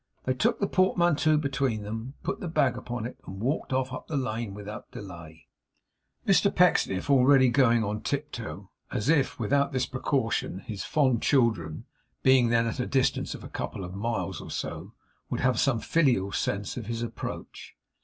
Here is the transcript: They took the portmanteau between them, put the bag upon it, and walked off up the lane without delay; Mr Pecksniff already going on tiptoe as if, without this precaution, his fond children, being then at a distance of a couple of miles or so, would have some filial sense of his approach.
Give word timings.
They 0.23 0.33
took 0.33 0.59
the 0.59 0.65
portmanteau 0.65 1.37
between 1.37 1.83
them, 1.83 2.15
put 2.23 2.39
the 2.39 2.47
bag 2.47 2.75
upon 2.75 3.05
it, 3.05 3.19
and 3.27 3.39
walked 3.39 3.71
off 3.71 3.93
up 3.93 4.07
the 4.07 4.17
lane 4.17 4.55
without 4.55 4.89
delay; 4.89 5.45
Mr 6.25 6.49
Pecksniff 6.49 7.07
already 7.07 7.49
going 7.49 7.83
on 7.83 8.01
tiptoe 8.01 8.71
as 8.91 9.09
if, 9.09 9.39
without 9.39 9.73
this 9.73 9.85
precaution, 9.85 10.61
his 10.61 10.83
fond 10.83 11.21
children, 11.21 11.85
being 12.23 12.49
then 12.49 12.65
at 12.65 12.79
a 12.79 12.87
distance 12.87 13.35
of 13.35 13.43
a 13.43 13.47
couple 13.47 13.83
of 13.83 13.93
miles 13.93 14.41
or 14.41 14.49
so, 14.49 14.95
would 15.29 15.41
have 15.41 15.59
some 15.59 15.79
filial 15.79 16.31
sense 16.31 16.77
of 16.77 16.87
his 16.87 17.03
approach. 17.03 17.75